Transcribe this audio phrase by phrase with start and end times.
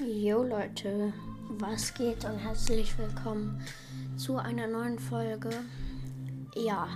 [0.00, 1.12] Jo Leute,
[1.50, 3.60] was geht und herzlich willkommen
[4.16, 5.50] zu einer neuen Folge.
[6.56, 6.88] Ja,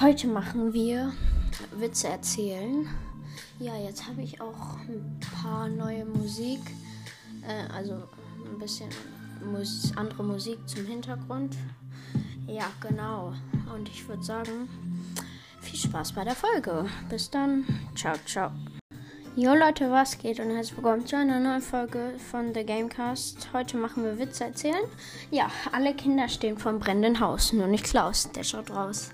[0.00, 1.12] heute machen wir
[1.78, 2.88] Witze erzählen.
[3.60, 6.60] Ja, jetzt habe ich auch ein paar neue Musik,
[7.46, 8.90] äh, also ein bisschen
[9.44, 11.56] Mus andere Musik zum Hintergrund.
[12.48, 13.34] Ja, genau.
[13.72, 14.68] Und ich würde sagen,
[15.60, 16.86] viel Spaß bei der Folge.
[17.08, 17.64] Bis dann.
[17.94, 18.50] Ciao, ciao.
[19.38, 23.52] Jo Leute, was geht und herzlich willkommen zu einer neuen Folge von The Gamecast.
[23.52, 24.80] Heute machen wir Witze erzählen.
[25.30, 29.10] Ja, alle Kinder stehen vor dem brennenden Haus, nur nicht Klaus, der schaut raus.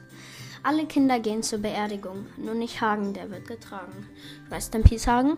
[0.62, 4.06] Alle Kinder gehen zur Beerdigung, nur nicht Hagen, der wird getragen.
[4.48, 5.36] Weiß denn Pies Hagen?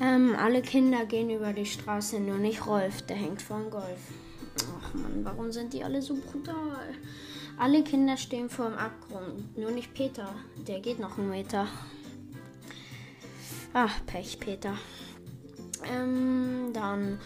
[0.00, 4.14] Ähm, alle Kinder gehen über die Straße, nur nicht Rolf, der hängt vorm Golf.
[4.80, 6.94] Ach man, warum sind die alle so brutal?
[7.58, 10.34] Alle Kinder stehen vor dem Abgrund, nur nicht Peter,
[10.66, 11.66] der geht noch einen Meter.
[13.74, 14.74] Ach, Pech, Peter.
[15.90, 17.18] Ähm, dann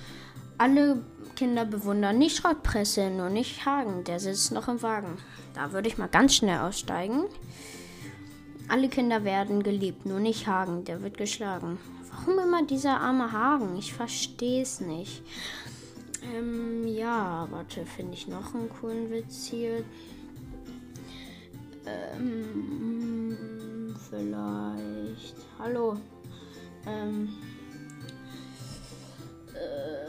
[0.58, 1.02] alle
[1.34, 5.18] Kinder bewundern die Schrottpresse, nur nicht Hagen, der sitzt noch im Wagen.
[5.54, 7.24] Da würde ich mal ganz schnell aussteigen.
[8.68, 11.78] Alle Kinder werden geliebt, nur nicht Hagen, der wird geschlagen.
[12.10, 13.76] Warum immer dieser arme Hagen?
[13.76, 15.22] Ich verstehe es nicht.
[16.34, 19.84] Ähm, ja, warte, finde ich noch einen coolen Witz hier.
[21.86, 25.36] Ähm, vielleicht.
[25.58, 25.96] Hallo,
[26.86, 27.28] ähm,
[29.54, 30.08] äh,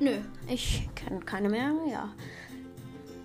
[0.00, 0.18] nö,
[0.48, 1.72] ich kenne keine mehr.
[1.90, 2.08] Ja.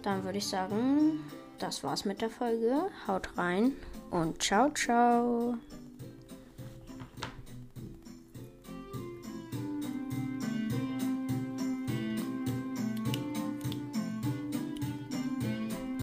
[0.02, 1.20] Dann würde ich sagen,
[1.60, 2.90] das war's mit der Folge.
[3.08, 3.74] Haut rein
[4.12, 5.58] und ciao, ciao.